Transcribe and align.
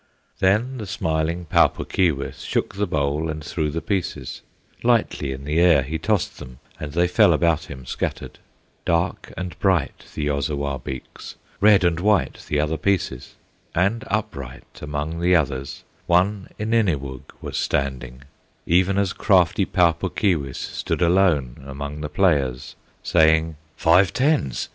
Then 0.39 0.79
the 0.79 0.87
smiling 0.87 1.45
Pau 1.45 1.67
Puk 1.67 1.89
Keewis 1.93 2.39
Shook 2.43 2.73
the 2.73 2.87
bowl 2.87 3.29
and 3.29 3.43
threw 3.43 3.69
the 3.69 3.83
pieces; 3.83 4.41
Lightly 4.81 5.31
in 5.31 5.43
the 5.43 5.59
air 5.59 5.83
he 5.83 5.99
tossed 5.99 6.39
them, 6.39 6.57
And 6.79 6.93
they 6.93 7.07
fell 7.07 7.33
about 7.33 7.65
him 7.65 7.85
scattered; 7.85 8.39
Dark 8.83 9.31
and 9.37 9.59
bright 9.59 10.05
the 10.15 10.25
Ozawabeeks, 10.25 11.35
Red 11.59 11.83
and 11.83 11.99
white 11.99 12.43
the 12.47 12.59
other 12.59 12.77
pieces, 12.77 13.35
And 13.75 14.03
upright 14.07 14.79
among 14.81 15.19
the 15.19 15.35
others 15.35 15.83
One 16.07 16.47
Ininewug 16.59 17.21
was 17.39 17.57
standing, 17.59 18.23
Even 18.65 18.97
as 18.97 19.13
crafty 19.13 19.65
Pau 19.65 19.91
Puk 19.91 20.15
Keewis 20.15 20.57
Stood 20.57 21.03
alone 21.03 21.63
among 21.67 22.01
the 22.01 22.09
players, 22.09 22.75
Saying, 23.03 23.55
"Five 23.77 24.13
tens! 24.13 24.69